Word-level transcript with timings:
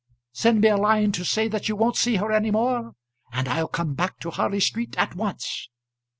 Send 0.33 0.61
me 0.61 0.67
a 0.69 0.77
line 0.77 1.11
to 1.11 1.23
say 1.23 1.47
that 1.49 1.69
you 1.69 1.75
won't 1.75 1.95
see 1.95 2.15
her 2.15 2.31
any 2.31 2.49
more, 2.49 2.93
and 3.31 3.47
I'll 3.47 3.67
come 3.67 3.93
back 3.93 4.17
to 4.21 4.31
Harley 4.31 4.59
Street 4.59 4.97
at 4.97 5.15
once. 5.15 5.69